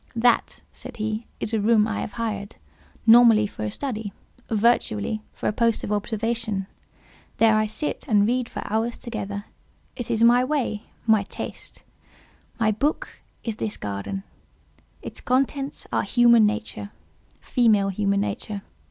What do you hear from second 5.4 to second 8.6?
a post of observation. There I sit and read